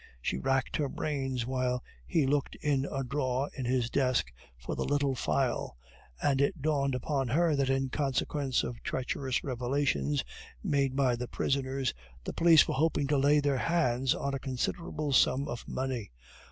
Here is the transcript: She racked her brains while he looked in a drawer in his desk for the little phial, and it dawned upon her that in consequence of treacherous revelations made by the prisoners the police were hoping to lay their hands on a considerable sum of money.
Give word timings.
She 0.19 0.39
racked 0.39 0.77
her 0.77 0.89
brains 0.89 1.45
while 1.45 1.83
he 2.07 2.25
looked 2.25 2.55
in 2.55 2.87
a 2.91 3.03
drawer 3.03 3.51
in 3.55 3.65
his 3.65 3.87
desk 3.91 4.33
for 4.57 4.73
the 4.73 4.83
little 4.83 5.13
phial, 5.13 5.77
and 6.19 6.41
it 6.41 6.59
dawned 6.59 6.95
upon 6.95 7.27
her 7.27 7.55
that 7.55 7.69
in 7.69 7.89
consequence 7.89 8.63
of 8.63 8.81
treacherous 8.81 9.43
revelations 9.43 10.23
made 10.63 10.95
by 10.95 11.15
the 11.15 11.27
prisoners 11.27 11.93
the 12.23 12.33
police 12.33 12.67
were 12.67 12.73
hoping 12.73 13.05
to 13.09 13.17
lay 13.19 13.41
their 13.41 13.59
hands 13.59 14.15
on 14.15 14.33
a 14.33 14.39
considerable 14.39 15.13
sum 15.13 15.47
of 15.47 15.67
money. 15.67 16.09